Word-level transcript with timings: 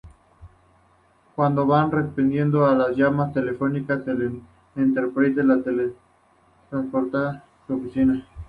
Cuando 1.35 1.67
van 1.67 1.91
respondiendo 1.91 2.65
a 2.65 2.73
las 2.73 2.97
llamadas 2.97 3.35
telefónicas 3.35 4.01
el 4.07 4.41
Enterprise 4.75 5.43
los 5.43 5.63
teletransporta 5.63 7.29
a 7.29 7.43
su 7.67 7.73
oficina. 7.75 8.27